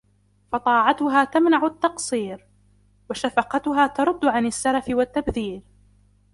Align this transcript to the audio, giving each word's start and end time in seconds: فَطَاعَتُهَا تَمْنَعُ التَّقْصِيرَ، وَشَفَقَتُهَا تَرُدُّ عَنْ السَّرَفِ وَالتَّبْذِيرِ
فَطَاعَتُهَا 0.51 1.23
تَمْنَعُ 1.23 1.65
التَّقْصِيرَ، 1.67 2.45
وَشَفَقَتُهَا 3.09 3.87
تَرُدُّ 3.87 4.25
عَنْ 4.25 4.45
السَّرَفِ 4.45 4.85
وَالتَّبْذِيرِ 4.89 5.61